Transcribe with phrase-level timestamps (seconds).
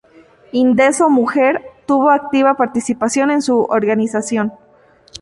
[0.51, 4.51] Indeso-Mujer tuvo activa participación en su organización.